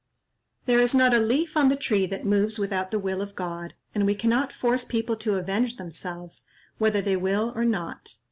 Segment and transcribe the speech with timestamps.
[0.65, 3.75] There is not a leaf on the tree that moves without the will of God,
[3.93, 6.47] and we cannot force people to avenge themselves,
[6.79, 8.15] whether they will or not.